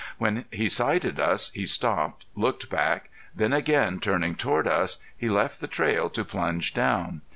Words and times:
When 0.17 0.45
he 0.49 0.67
sighted 0.67 1.19
us 1.19 1.51
he 1.53 1.67
stopped, 1.67 2.25
looked 2.35 2.71
back, 2.71 3.11
then 3.35 3.53
again 3.53 3.99
turning 3.99 4.33
toward 4.33 4.67
us, 4.67 4.97
he 5.15 5.29
left 5.29 5.59
the 5.61 5.67
trail 5.67 6.09
to 6.09 6.25
plunge 6.25 6.73
down. 6.73 7.21